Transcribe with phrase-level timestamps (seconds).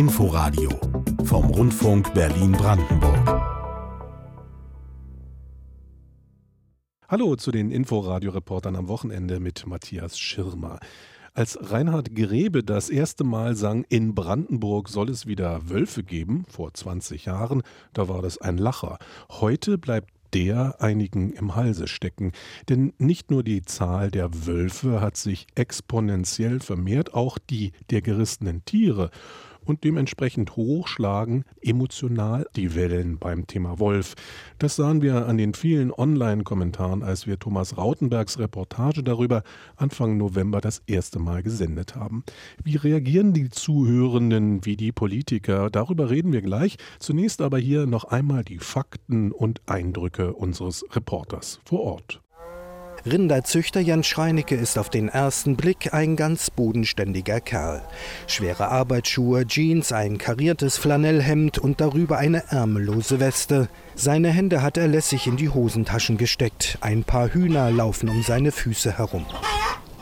[0.00, 0.70] Inforadio
[1.24, 3.28] vom Rundfunk Berlin-Brandenburg.
[7.06, 10.80] Hallo zu den Inforadio-Reportern am Wochenende mit Matthias Schirmer.
[11.34, 16.72] Als Reinhard Grebe das erste Mal sang, in Brandenburg soll es wieder Wölfe geben, vor
[16.72, 17.62] 20 Jahren,
[17.92, 18.96] da war das ein Lacher.
[19.28, 22.32] Heute bleibt der einigen im Halse stecken.
[22.70, 28.64] Denn nicht nur die Zahl der Wölfe hat sich exponentiell vermehrt, auch die der gerissenen
[28.64, 29.10] Tiere
[29.70, 34.14] und dementsprechend hochschlagen emotional die Wellen beim Thema Wolf.
[34.58, 39.44] Das sahen wir an den vielen Online-Kommentaren, als wir Thomas Rautenbergs Reportage darüber
[39.76, 42.24] Anfang November das erste Mal gesendet haben.
[42.62, 45.70] Wie reagieren die Zuhörenden wie die Politiker?
[45.70, 46.76] Darüber reden wir gleich.
[46.98, 52.20] Zunächst aber hier noch einmal die Fakten und Eindrücke unseres Reporters vor Ort.
[53.06, 57.82] Rinderzüchter Jan Schreinecke ist auf den ersten Blick ein ganz bodenständiger Kerl.
[58.26, 63.68] Schwere Arbeitsschuhe, Jeans, ein kariertes Flanellhemd und darüber eine ärmellose Weste.
[63.94, 66.78] Seine Hände hat er lässig in die Hosentaschen gesteckt.
[66.80, 69.26] Ein paar Hühner laufen um seine Füße herum.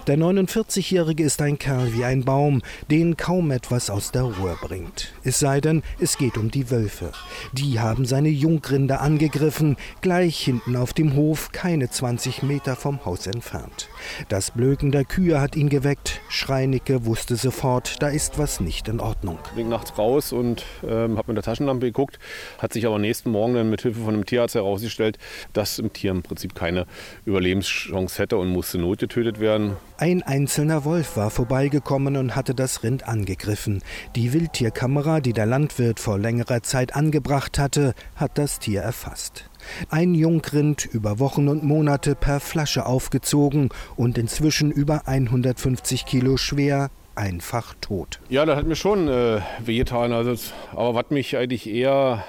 [0.09, 5.13] Der 49-Jährige ist ein Kerl wie ein Baum, den kaum etwas aus der Ruhe bringt.
[5.23, 7.13] Es sei denn, es geht um die Wölfe.
[7.53, 13.27] Die haben seine Jungrinde angegriffen, gleich hinten auf dem Hof, keine 20 Meter vom Haus
[13.27, 13.91] entfernt.
[14.31, 16.23] Das Blöken der Kühe hat ihn geweckt.
[16.31, 19.39] Schreinicke wusste sofort, da ist was nicht in Ordnung.
[19.51, 22.19] Ich bin nachts raus und ähm, habe mit der Taschenlampe geguckt.
[22.57, 25.19] Hat sich aber nächsten Morgen dann mit Hilfe von einem Tierarzt herausgestellt,
[25.53, 26.87] dass im Tier im Prinzip keine
[27.27, 29.77] Überlebenschance hätte und musste notgetötet werden.
[30.01, 33.83] Ein einzelner Wolf war vorbeigekommen und hatte das Rind angegriffen.
[34.15, 39.51] Die Wildtierkamera, die der Landwirt vor längerer Zeit angebracht hatte, hat das Tier erfasst.
[39.91, 46.91] Ein Jungrind über Wochen und Monate per Flasche aufgezogen und inzwischen über 150 Kilo schwer,
[47.17, 48.21] einfach tot.
[48.29, 50.13] Ja, das hat mir schon äh, wehgetan.
[50.13, 52.23] Also, aber was mich eigentlich eher,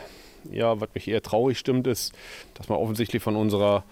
[0.52, 2.14] ja, was mich eher traurig stimmt, ist,
[2.56, 3.83] dass man offensichtlich von unserer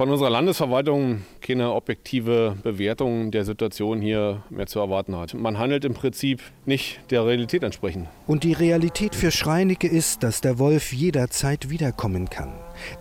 [0.00, 5.34] von unserer Landesverwaltung keine objektive Bewertung der Situation hier mehr zu erwarten hat.
[5.34, 8.08] Man handelt im Prinzip nicht der Realität entsprechend.
[8.26, 12.54] Und die Realität für Schreinecke ist, dass der Wolf jederzeit wiederkommen kann.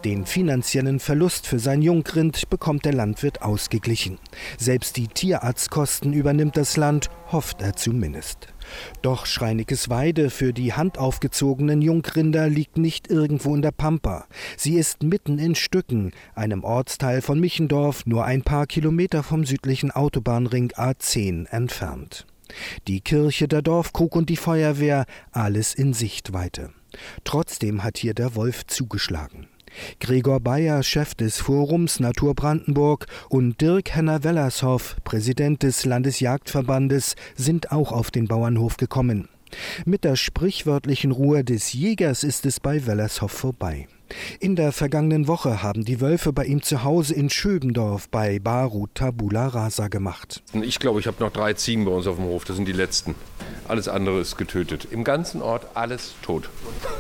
[0.04, 4.20] Den finanziellen Verlust für sein Jungrind bekommt der Landwirt ausgeglichen.
[4.58, 8.50] Selbst die Tierarztkosten übernimmt das Land, hofft er zumindest.
[9.02, 14.26] Doch Schreinikes Weide für die handaufgezogenen Jungrinder liegt nicht irgendwo in der Pampa.
[14.58, 19.92] Sie ist mitten in Stücken, einem Ortsteil von Michendorf, nur ein paar Kilometer vom südlichen
[19.92, 22.26] Autobahnring A10 entfernt.
[22.88, 26.72] Die Kirche, der Dorfkrug und die Feuerwehr, alles in Sichtweite.
[27.24, 29.49] Trotzdem hat hier der Wolf zugeschlagen.
[30.00, 37.92] Gregor Bayer, Chef des Forums Natur Brandenburg, und Dirk Henner-Wellershoff, Präsident des Landesjagdverbandes, sind auch
[37.92, 39.30] auf den Bauernhof gekommen.
[39.86, 43.88] Mit der sprichwörtlichen Ruhe des Jägers ist es bei Wellershoff vorbei.
[44.40, 48.96] In der vergangenen Woche haben die Wölfe bei ihm zu Hause in Schöbendorf bei Barut
[48.96, 50.42] Tabula Rasa gemacht.
[50.54, 52.44] Ich glaube, ich habe noch drei Ziegen bei uns auf dem Hof.
[52.44, 53.14] Das sind die letzten.
[53.68, 54.88] Alles andere ist getötet.
[54.90, 56.50] Im ganzen Ort alles tot.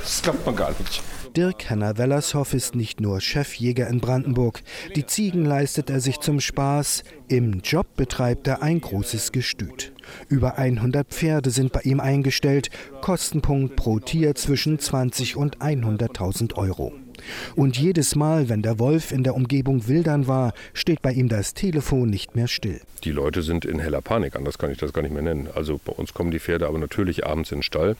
[0.01, 1.01] Das glaubt man gar nicht.
[1.35, 4.61] Dirk Henner-Wellershoff ist nicht nur Chefjäger in Brandenburg.
[4.95, 7.03] Die Ziegen leistet er sich zum Spaß.
[7.27, 9.93] Im Job betreibt er ein großes Gestüt.
[10.27, 12.69] Über 100 Pferde sind bei ihm eingestellt.
[13.01, 16.93] Kostenpunkt pro Tier zwischen 20 und 100.000 Euro.
[17.55, 21.53] Und jedes Mal, wenn der Wolf in der Umgebung wildern war, steht bei ihm das
[21.53, 22.81] Telefon nicht mehr still.
[23.03, 25.47] Die Leute sind in heller Panik, anders kann ich das gar nicht mehr nennen.
[25.53, 27.97] Also bei uns kommen die Pferde aber natürlich abends in den Stall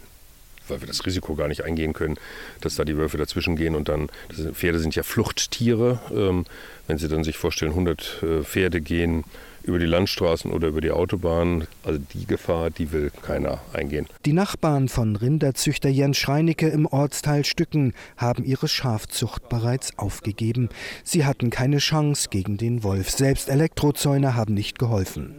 [0.69, 2.17] weil wir das Risiko gar nicht eingehen können,
[2.61, 4.09] dass da die Wölfe dazwischen gehen und dann,
[4.53, 6.45] Pferde sind ja Fluchttiere, ähm,
[6.87, 9.23] wenn Sie dann sich vorstellen, 100 äh, Pferde gehen
[9.63, 11.67] über die Landstraßen oder über die Autobahn.
[11.83, 14.07] Also die Gefahr, die will keiner eingehen.
[14.25, 20.69] Die Nachbarn von Rinderzüchter Jens Schreinecke im Ortsteil Stücken haben ihre Schafzucht bereits aufgegeben.
[21.03, 23.09] Sie hatten keine Chance gegen den Wolf.
[23.11, 25.35] Selbst Elektrozäune haben nicht geholfen.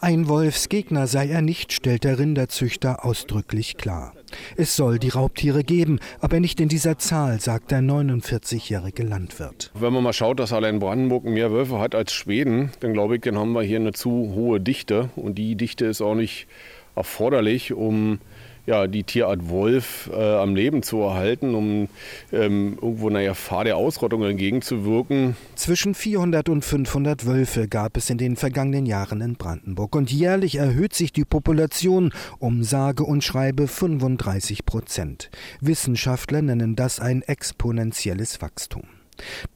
[0.00, 4.12] Ein Wolfsgegner sei er nicht, stellt der Rinderzüchter ausdrücklich klar.
[4.56, 9.70] Es soll die Raubtiere geben, aber nicht in dieser Zahl, sagt der 49-jährige Landwirt.
[9.74, 13.22] Wenn man mal schaut, dass allein Brandenburg mehr Wölfe hat als Schweden, dann glaube ich,
[13.22, 15.10] dann haben wir hier eine zu hohe Dichte.
[15.16, 16.46] Und die Dichte ist auch nicht
[16.94, 18.18] erforderlich, um
[18.66, 21.88] ja, die Tierart Wolf äh, am Leben zu erhalten, um
[22.32, 25.36] ähm, irgendwo einer Gefahr der Ausrottung entgegenzuwirken.
[25.56, 30.56] Zwischen 400 und 500 Wölfe gab es in den vergangenen Jahren in Brandenburg und jährlich
[30.56, 35.30] erhöht sich die Population um sage und schreibe 35 Prozent.
[35.60, 38.84] Wissenschaftler nennen das ein exponentielles Wachstum.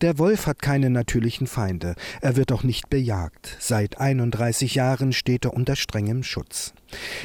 [0.00, 3.56] Der Wolf hat keine natürlichen Feinde, er wird auch nicht bejagt.
[3.58, 6.74] Seit 31 Jahren steht er unter strengem Schutz.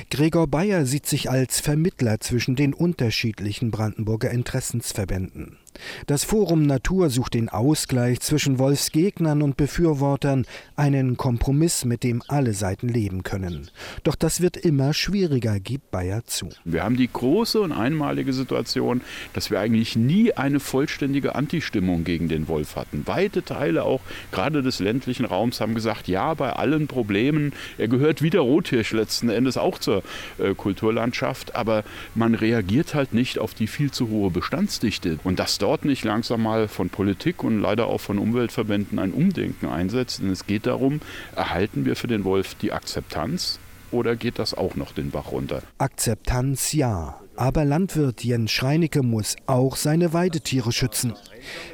[0.09, 5.57] Gregor Bayer sieht sich als Vermittler zwischen den unterschiedlichen Brandenburger Interessensverbänden.
[6.05, 10.45] Das Forum Natur sucht den Ausgleich zwischen Wolfsgegnern und Befürwortern,
[10.75, 13.69] einen Kompromiss, mit dem alle Seiten leben können.
[14.03, 16.49] Doch das wird immer schwieriger, gibt Bayer zu.
[16.65, 19.01] Wir haben die große und einmalige Situation,
[19.33, 23.07] dass wir eigentlich nie eine vollständige Antistimmung gegen den Wolf hatten.
[23.07, 24.01] Weite Teile auch
[24.31, 28.91] gerade des ländlichen Raums haben gesagt, ja, bei allen Problemen, er gehört wie der Rothirsch
[28.91, 30.03] letzten Endes auch zur
[30.37, 31.83] äh, Kulturlandschaft, aber
[32.15, 35.19] man reagiert halt nicht auf die viel zu hohe Bestandsdichte.
[35.23, 39.67] Und das dort nicht langsam mal von Politik und leider auch von Umweltverbänden ein Umdenken
[39.67, 40.19] einsetzt.
[40.19, 41.01] Denn es geht darum,
[41.35, 43.59] erhalten wir für den Wolf die Akzeptanz
[43.91, 45.61] oder geht das auch noch den Bach runter?
[45.77, 47.19] Akzeptanz ja.
[47.35, 51.13] Aber Landwirt Jens Schreinecke muss auch seine Weidetiere schützen.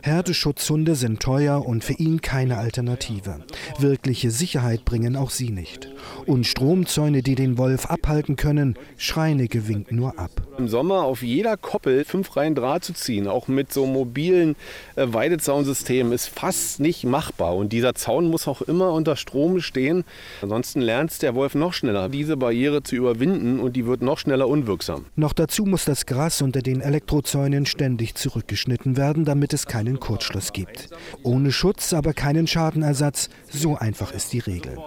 [0.04, 3.42] Herdeschutzhunde sind teuer und für ihn keine Alternative.
[3.80, 5.90] Wirkliche Sicherheit bringen auch sie nicht.
[6.26, 10.47] Und Stromzäune, die den Wolf abhalten können, Schreinecke winkt nur ab.
[10.58, 14.56] Im Sommer auf jeder Koppel fünf Reihen Draht zu ziehen, auch mit so mobilen
[14.96, 17.56] äh, Weidezaunsystem, ist fast nicht machbar.
[17.56, 20.04] Und dieser Zaun muss auch immer unter Strom stehen.
[20.42, 24.48] Ansonsten lernt der Wolf noch schneller, diese Barriere zu überwinden und die wird noch schneller
[24.48, 25.06] unwirksam.
[25.16, 30.54] Noch dazu muss das Gras unter den Elektrozäunen ständig zurückgeschnitten werden, damit es keinen Kurzschluss
[30.54, 30.90] gibt.
[31.22, 34.78] Ohne Schutz, aber keinen Schadenersatz, so einfach ist die Regel.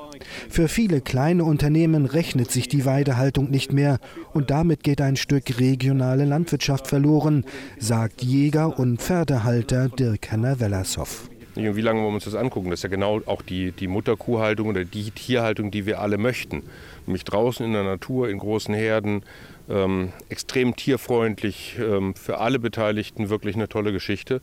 [0.49, 3.99] Für viele kleine Unternehmen rechnet sich die Weidehaltung nicht mehr
[4.32, 7.44] und damit geht ein Stück regionale Landwirtschaft verloren,
[7.78, 11.28] sagt Jäger und Pferdehalter Dirk Henner-Wellershoff.
[11.56, 12.70] Wie lange wollen wir uns das angucken?
[12.70, 16.62] Das ist ja genau auch die, die Mutterkuhhaltung oder die Tierhaltung, die wir alle möchten.
[17.06, 19.22] Nämlich draußen in der Natur, in großen Herden,
[19.69, 24.40] ähm, extrem tierfreundlich, ähm, für alle Beteiligten wirklich eine tolle Geschichte.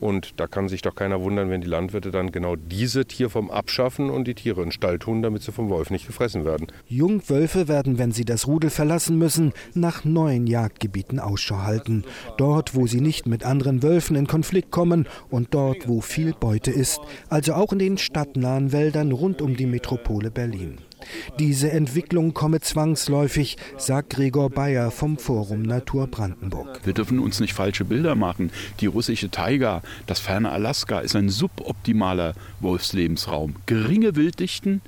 [0.00, 4.10] Und da kann sich doch keiner wundern, wenn die Landwirte dann genau diese Tierform abschaffen
[4.10, 6.68] und die Tiere in Stall tun, damit sie vom Wolf nicht gefressen werden.
[6.86, 12.04] Jungwölfe werden, wenn sie das Rudel verlassen müssen, nach neuen Jagdgebieten Ausschau halten.
[12.36, 16.70] Dort, wo sie nicht mit anderen Wölfen in Konflikt kommen und dort, wo viel Beute
[16.70, 20.78] ist, also auch in den stadtnahen Wäldern rund um die Metropole Berlin.
[21.38, 26.80] Diese Entwicklung komme zwangsläufig, sagt Gregor Bayer vom Forum Natur Brandenburg.
[26.84, 28.50] Wir dürfen uns nicht falsche Bilder machen.
[28.80, 33.56] Die russische Taiga, das ferne Alaska ist ein suboptimaler Wolfslebensraum.
[33.66, 34.80] Geringe Wilddichten,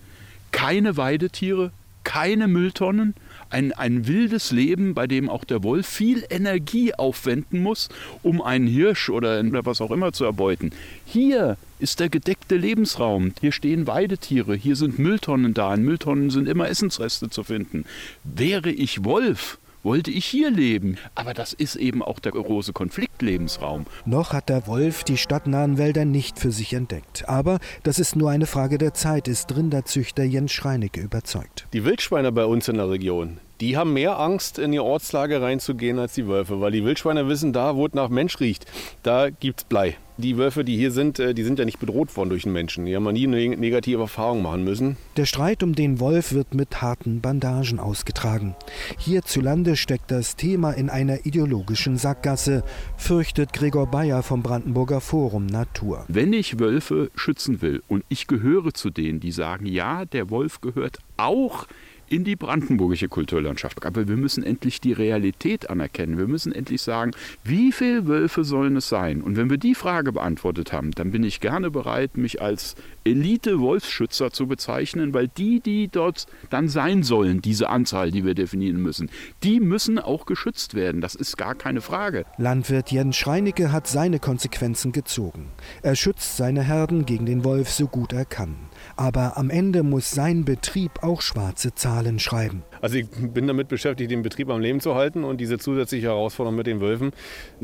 [0.53, 1.71] keine Weidetiere,
[2.05, 3.15] keine Mülltonnen,
[3.51, 7.89] ein, ein wildes Leben, bei dem auch der Wolf viel Energie aufwenden muss,
[8.23, 10.73] um einen Hirsch oder was auch immer zu erbeuten.
[11.05, 13.33] Hier ist der gedeckte Lebensraum.
[13.41, 15.75] Hier stehen Weidetiere, hier sind Mülltonnen da.
[15.75, 17.85] In Mülltonnen sind immer Essensreste zu finden.
[18.25, 20.97] Wäre ich Wolf, wollte ich hier leben.
[21.15, 23.87] Aber das ist eben auch der große Konfliktlebensraum.
[24.05, 27.29] Noch hat der Wolf die stadtnahen Wälder nicht für sich entdeckt.
[27.29, 31.67] Aber das ist nur eine Frage der Zeit, ist Rinderzüchter Jens Schreinecke überzeugt.
[31.73, 35.99] Die Wildschweine bei uns in der Region, die haben mehr Angst, in die Ortslage reinzugehen
[35.99, 38.65] als die Wölfe, weil die Wildschweine wissen, da, wo es nach Mensch riecht,
[39.03, 39.97] da gibt es Blei.
[40.17, 42.85] Die Wölfe, die hier sind, äh, die sind ja nicht bedroht worden durch den Menschen.
[42.85, 44.99] Die haben nie eine negative Erfahrung machen müssen.
[45.17, 48.55] Der Streit um den Wolf wird mit harten Bandagen ausgetragen.
[48.99, 52.65] Hierzulande steckt das Thema in einer ideologischen Sackgasse,
[52.99, 56.05] fürchtet Gregor Bayer vom Brandenburger Forum Natur.
[56.09, 60.61] Wenn ich Wölfe schützen will und ich gehöre zu denen, die sagen, ja, der Wolf
[60.61, 61.67] gehört auch
[62.11, 63.87] in die brandenburgische Kulturlandschaft.
[63.87, 66.19] Aber wir müssen endlich die Realität anerkennen.
[66.19, 67.13] Wir müssen endlich sagen,
[67.45, 69.23] wie viele Wölfe sollen es sein?
[69.23, 74.33] Und wenn wir die Frage beantwortet haben, dann bin ich gerne bereit, mich als Elite-Wolfsschützer
[74.33, 79.09] zu bezeichnen, weil die, die dort dann sein sollen, diese Anzahl, die wir definieren müssen,
[79.45, 81.01] die müssen auch geschützt werden.
[81.01, 82.25] Das ist gar keine Frage.
[82.39, 85.47] Landwirt Jens Schreinecke hat seine Konsequenzen gezogen.
[85.83, 88.57] Er schützt seine Herden gegen den Wolf so gut er kann.
[88.97, 92.63] Aber am Ende muss sein Betrieb auch schwarze Zahlen schreiben.
[92.81, 96.57] Also ich bin damit beschäftigt, den Betrieb am Leben zu halten und diese zusätzliche Herausforderung
[96.57, 97.13] mit den Wölfen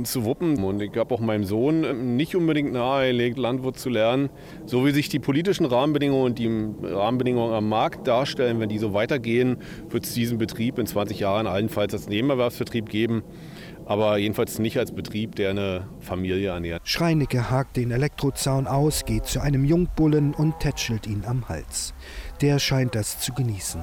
[0.03, 0.63] zu wuppen.
[0.63, 4.31] Und ich habe auch meinem Sohn nicht unbedingt nahegelegt, Landwirt zu lernen.
[4.67, 6.49] So wie sich die politischen Rahmenbedingungen und die
[6.87, 11.47] Rahmenbedingungen am Markt darstellen, wenn die so weitergehen, wird es diesen Betrieb in 20 Jahren
[11.47, 13.23] allenfalls als Nebenerwerbsbetrieb geben
[13.87, 16.83] aber jedenfalls nicht als Betrieb, der eine Familie ernährt.
[16.85, 21.95] Schreinecke hakt den Elektrozaun aus, geht zu einem Jungbullen und tätschelt ihn am Hals.
[22.41, 23.81] Der scheint das zu genießen.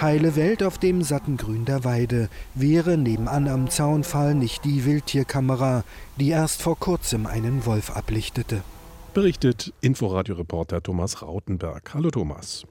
[0.00, 5.84] Heile Welt auf dem satten Grün der Weide wäre nebenan am Zaunfall nicht die Wildtierkamera,
[6.18, 8.62] die erst vor kurzem einen Wolf ablichtete.
[9.12, 11.92] Berichtet Inforadio-Reporter Thomas Rautenberg.
[11.94, 12.64] Hallo Thomas.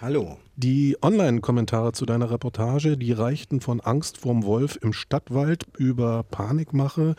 [0.00, 0.38] Hallo.
[0.56, 7.14] Die Online-Kommentare zu deiner Reportage, die reichten von Angst vorm Wolf im Stadtwald über Panikmache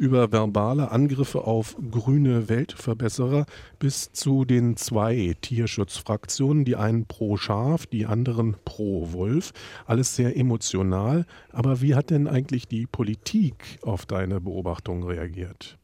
[0.00, 3.44] über verbale Angriffe auf grüne Weltverbesserer
[3.78, 9.52] bis zu den zwei Tierschutzfraktionen, die einen pro Schaf, die anderen pro Wolf.
[9.84, 11.26] Alles sehr emotional.
[11.52, 15.76] Aber wie hat denn eigentlich die Politik auf deine Beobachtung reagiert?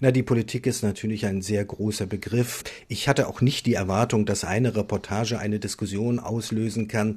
[0.00, 2.64] Na, die Politik ist natürlich ein sehr großer Begriff.
[2.88, 7.16] Ich hatte auch nicht die Erwartung, dass eine Reportage eine Diskussion auslösen kann,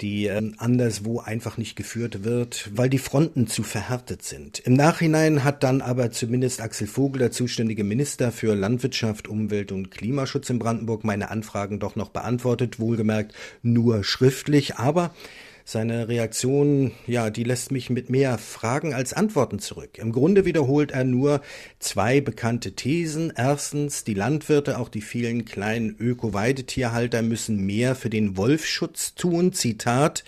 [0.00, 4.58] die äh, anderswo einfach nicht geführt wird, weil die Fronten zu verhärtet sind.
[4.60, 9.90] Im Nachhinein hat dann aber zumindest Axel Vogel, der zuständige Minister für Landwirtschaft, Umwelt und
[9.90, 15.14] Klimaschutz in Brandenburg, meine Anfragen doch noch beantwortet, wohlgemerkt nur schriftlich, aber
[15.64, 19.98] seine Reaktion, ja, die lässt mich mit mehr Fragen als Antworten zurück.
[19.98, 21.40] Im Grunde wiederholt er nur
[21.78, 23.32] zwei bekannte Thesen.
[23.36, 29.52] Erstens, die Landwirte, auch die vielen kleinen Öko-Weidetierhalter müssen mehr für den Wolfschutz tun.
[29.52, 30.24] Zitat.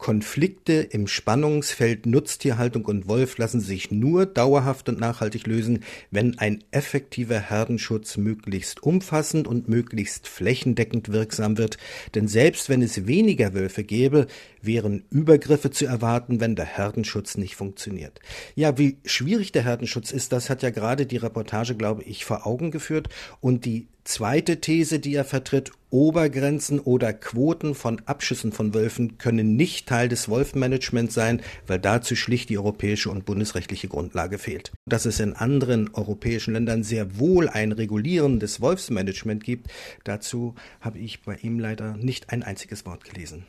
[0.00, 6.64] Konflikte im Spannungsfeld Nutztierhaltung und Wolf lassen sich nur dauerhaft und nachhaltig lösen, wenn ein
[6.70, 11.76] effektiver Herdenschutz möglichst umfassend und möglichst flächendeckend wirksam wird.
[12.14, 14.26] Denn selbst wenn es weniger Wölfe gäbe,
[14.62, 18.20] wären Übergriffe zu erwarten, wenn der Herdenschutz nicht funktioniert.
[18.54, 22.46] Ja, wie schwierig der Herdenschutz ist, das hat ja gerade die Reportage, glaube ich, vor
[22.46, 23.10] Augen geführt.
[23.42, 29.56] Und die zweite These, die er vertritt, Obergrenzen oder Quoten von Abschüssen von Wölfen können
[29.56, 34.72] nicht Teil des Wolfmanagements sein, weil dazu schlicht die europäische und bundesrechtliche Grundlage fehlt.
[34.86, 39.68] Dass es in anderen europäischen Ländern sehr wohl ein regulierendes Wolfsmanagement gibt,
[40.04, 43.44] dazu habe ich bei ihm leider nicht ein einziges Wort gelesen.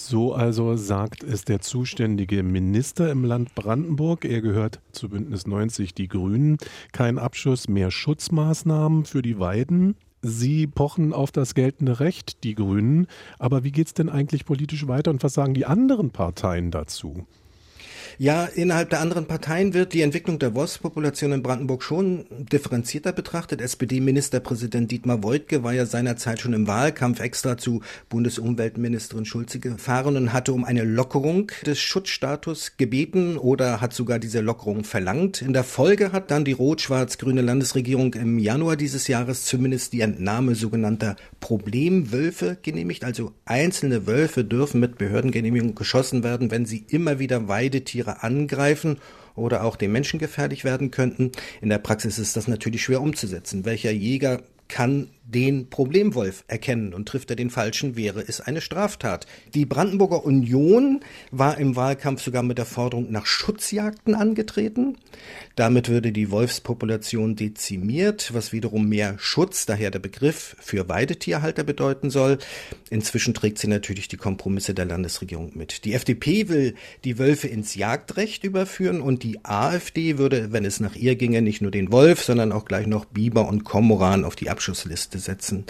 [0.00, 4.24] So also sagt es der zuständige Minister im Land Brandenburg.
[4.24, 6.56] Er gehört zu Bündnis 90 Die Grünen.
[6.92, 9.96] Kein Abschuss, mehr Schutzmaßnahmen für die Weiden.
[10.22, 13.08] Sie pochen auf das geltende Recht, die Grünen.
[13.40, 17.26] Aber wie geht es denn eigentlich politisch weiter und was sagen die anderen Parteien dazu?
[18.16, 23.60] Ja, innerhalb der anderen Parteien wird die Entwicklung der Wolfspopulation in Brandenburg schon differenzierter betrachtet.
[23.60, 30.32] SPD-Ministerpräsident Dietmar Woidke war ja seinerzeit schon im Wahlkampf extra zu Bundesumweltministerin Schulze gefahren und
[30.32, 35.42] hatte um eine Lockerung des Schutzstatus gebeten oder hat sogar diese Lockerung verlangt.
[35.42, 40.54] In der Folge hat dann die rot-schwarz-grüne Landesregierung im Januar dieses Jahres zumindest die Entnahme
[40.54, 43.04] sogenannter Problemwölfe genehmigt.
[43.04, 48.98] Also einzelne Wölfe dürfen mit Behördengenehmigung geschossen werden, wenn sie immer wieder Weidetiere Tiere angreifen
[49.34, 51.32] oder auch dem Menschen gefährlich werden könnten.
[51.60, 53.64] In der Praxis ist das natürlich schwer umzusetzen.
[53.64, 59.26] Welcher Jäger kann den Problemwolf erkennen und trifft er den falschen, wäre es eine Straftat.
[59.52, 64.96] Die Brandenburger Union war im Wahlkampf sogar mit der Forderung nach Schutzjagden angetreten.
[65.54, 72.08] Damit würde die Wolfspopulation dezimiert, was wiederum mehr Schutz, daher der Begriff, für Weidetierhalter bedeuten
[72.08, 72.38] soll.
[72.88, 75.84] Inzwischen trägt sie natürlich die Kompromisse der Landesregierung mit.
[75.84, 80.96] Die FDP will die Wölfe ins Jagdrecht überführen und die AfD würde, wenn es nach
[80.96, 84.48] ihr ginge, nicht nur den Wolf, sondern auch gleich noch Biber und Kormoran auf die
[84.48, 85.64] Abschussliste setzen.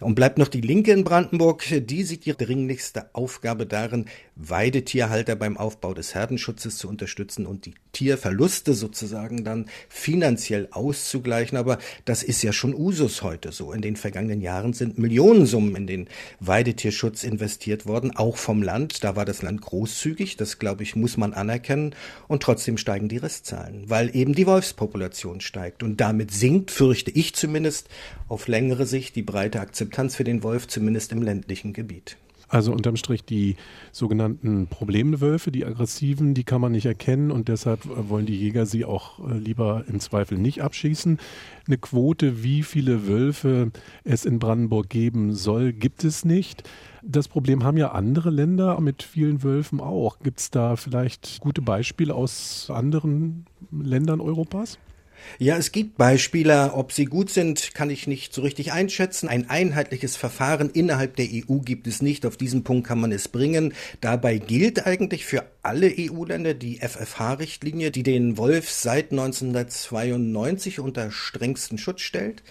[0.00, 1.64] Und bleibt noch die Linke in Brandenburg.
[1.70, 4.06] Die sieht ihre dringlichste Aufgabe darin,
[4.36, 11.56] Weidetierhalter beim Aufbau des Herdenschutzes zu unterstützen und die Tierverluste sozusagen dann finanziell auszugleichen.
[11.56, 13.72] Aber das ist ja schon Usus heute so.
[13.72, 16.08] In den vergangenen Jahren sind Millionensummen in den
[16.40, 19.04] Weidetierschutz investiert worden, auch vom Land.
[19.04, 20.36] Da war das Land großzügig.
[20.36, 21.94] Das, glaube ich, muss man anerkennen.
[22.26, 25.82] Und trotzdem steigen die Ristzahlen, weil eben die Wolfspopulation steigt.
[25.82, 27.88] Und damit sinkt, fürchte ich zumindest,
[28.28, 32.16] auf längere Sicht die breite Akzeptanz für den Wolf, zumindest im ländlichen Gebiet.
[32.48, 33.56] Also unterm Strich die
[33.90, 38.84] sogenannten Problemwölfe, die aggressiven, die kann man nicht erkennen und deshalb wollen die Jäger sie
[38.84, 41.18] auch äh, lieber im Zweifel nicht abschießen.
[41.66, 43.72] Eine Quote, wie viele Wölfe
[44.04, 46.62] es in Brandenburg geben soll, gibt es nicht.
[47.02, 50.20] Das Problem haben ja andere Länder mit vielen Wölfen auch.
[50.20, 54.78] Gibt es da vielleicht gute Beispiele aus anderen Ländern Europas?
[55.38, 56.72] Ja, es gibt Beispiele.
[56.74, 59.28] Ob sie gut sind, kann ich nicht so richtig einschätzen.
[59.28, 62.24] Ein einheitliches Verfahren innerhalb der EU gibt es nicht.
[62.26, 63.74] Auf diesen Punkt kann man es bringen.
[64.00, 71.78] Dabei gilt eigentlich für alle EU-Länder die FFH-Richtlinie, die den Wolf seit 1992 unter strengsten
[71.78, 72.42] Schutz stellt.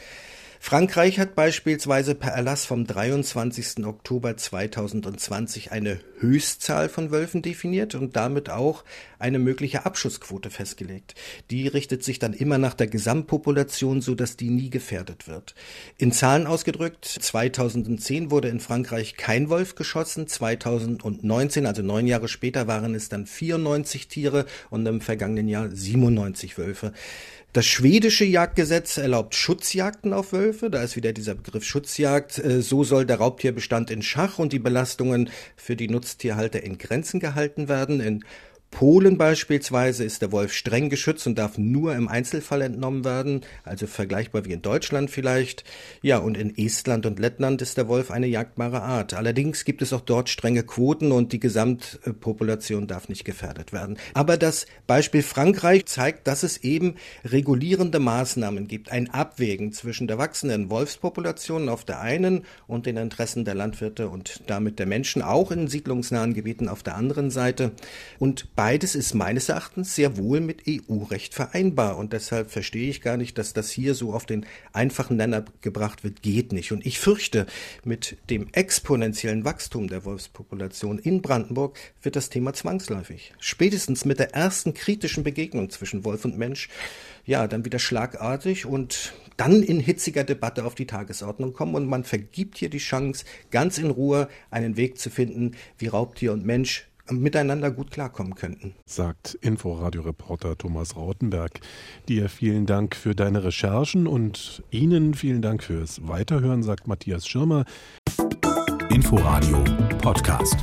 [0.65, 3.85] Frankreich hat beispielsweise per Erlass vom 23.
[3.85, 8.83] Oktober 2020 eine Höchstzahl von Wölfen definiert und damit auch
[9.19, 11.13] eine mögliche Abschussquote festgelegt.
[11.51, 15.53] Die richtet sich dann immer nach der Gesamtpopulation, so dass die nie gefährdet wird.
[15.97, 22.67] In Zahlen ausgedrückt, 2010 wurde in Frankreich kein Wolf geschossen, 2019, also neun Jahre später,
[22.67, 26.93] waren es dann 94 Tiere und im vergangenen Jahr 97 Wölfe.
[27.53, 30.71] Das schwedische Jagdgesetz erlaubt Schutzjagden auf Wölfe.
[30.71, 32.39] Da ist wieder dieser Begriff Schutzjagd.
[32.39, 37.19] Äh, so soll der Raubtierbestand in Schach und die Belastungen für die Nutztierhalter in Grenzen
[37.19, 37.99] gehalten werden.
[37.99, 38.23] In
[38.73, 43.85] Polen beispielsweise ist der Wolf streng geschützt und darf nur im Einzelfall entnommen werden, also
[43.85, 45.63] vergleichbar wie in Deutschland vielleicht.
[46.01, 49.13] Ja, und in Estland und Lettland ist der Wolf eine jagdbare Art.
[49.13, 53.97] Allerdings gibt es auch dort strenge Quoten und die Gesamtpopulation darf nicht gefährdet werden.
[54.15, 60.17] Aber das Beispiel Frankreich zeigt, dass es eben regulierende Maßnahmen gibt, ein Abwägen zwischen der
[60.17, 65.51] wachsenden Wolfspopulation auf der einen und den Interessen der Landwirte und damit der Menschen, auch
[65.51, 67.71] in siedlungsnahen Gebieten auf der anderen Seite.
[68.17, 73.17] Und Beides ist meines Erachtens sehr wohl mit EU-Recht vereinbar und deshalb verstehe ich gar
[73.17, 76.21] nicht, dass das hier so auf den einfachen Nenner gebracht wird.
[76.21, 76.71] Geht nicht.
[76.71, 77.45] Und ich fürchte,
[77.83, 83.33] mit dem exponentiellen Wachstum der Wolfspopulation in Brandenburg wird das Thema zwangsläufig.
[83.37, 86.69] Spätestens mit der ersten kritischen Begegnung zwischen Wolf und Mensch,
[87.25, 92.05] ja, dann wieder schlagartig und dann in hitziger Debatte auf die Tagesordnung kommen und man
[92.05, 96.87] vergibt hier die Chance, ganz in Ruhe einen Weg zu finden, wie Raubtier und Mensch
[97.09, 98.75] miteinander gut klarkommen könnten.
[98.85, 101.59] Sagt Inforadio-Reporter Thomas Rautenberg.
[102.07, 107.65] Dir vielen Dank für deine Recherchen und Ihnen vielen Dank fürs Weiterhören, sagt Matthias Schirmer.
[108.89, 109.63] Inforadio
[110.01, 110.57] Podcast.